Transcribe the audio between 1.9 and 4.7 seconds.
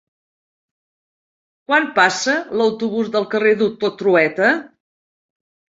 passa l'autobús pel carrer Doctor Trueta?